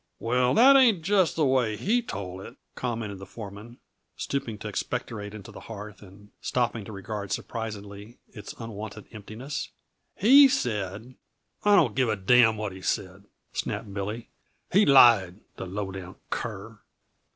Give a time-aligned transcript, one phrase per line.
[0.17, 3.77] "Well, that ain't just the way he told it," commented the foreman,
[4.17, 9.69] stooping to expectorate into the hearth and stopping to regard surprisedly its unwonted emptiness.
[10.15, 11.13] "He said"
[11.65, 14.27] "I don't give a damn what he said," snapped Billy.
[14.73, 16.79] "He lied, the low down cur."